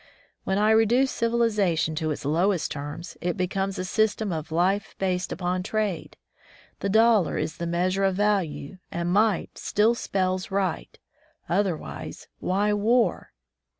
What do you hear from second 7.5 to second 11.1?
the measure of value, and might still spells right;